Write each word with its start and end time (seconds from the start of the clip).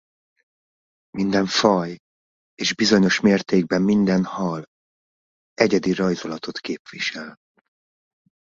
Minden 1.17 1.45
faj 1.47 1.97
és 2.55 2.73
bizonyos 2.75 3.19
mértékben 3.19 3.81
minden 3.81 4.23
hal 4.25 4.65
egyedi 5.53 5.93
rajzolatot 5.93 6.59
visel. 6.89 7.37